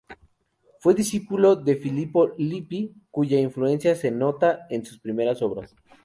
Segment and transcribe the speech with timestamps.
[0.79, 5.75] Fue discípulo de Filippo Lippi, cuya influencia se denota en sus primeras obras.